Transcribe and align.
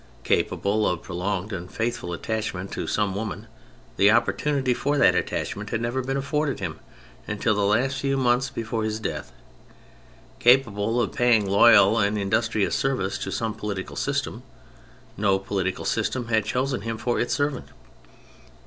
Capable 0.23 0.87
of 0.87 1.03
prolonged 1.03 1.53
and 1.53 1.69
faithful 1.71 2.11
attachment 2.11 2.71
to 2.71 2.87
some 2.87 3.13
woman, 3.13 3.45
the 3.97 4.09
opportunity 4.09 4.73
for 4.73 4.97
that 4.97 5.13
attachment 5.13 5.69
had 5.69 5.79
never 5.79 6.01
been 6.01 6.17
afforded 6.17 6.59
him 6.59 6.79
until 7.27 7.53
the 7.53 7.61
last 7.63 7.99
few 7.99 8.17
months 8.17 8.49
before 8.49 8.83
his 8.83 8.99
death. 8.99 9.31
Capable 10.39 10.99
of 10.99 11.11
paying 11.13 11.45
loyal 11.45 11.99
and 11.99 12.17
industrious 12.17 12.75
service 12.75 13.19
to 13.19 13.31
some 13.31 13.53
political 13.53 13.95
system, 13.95 14.41
no 15.17 15.37
political 15.37 15.85
system 15.85 16.29
had 16.29 16.45
chosen 16.45 16.81
him 16.81 16.97
for 16.97 17.19
its 17.19 17.35
servant. 17.35 17.67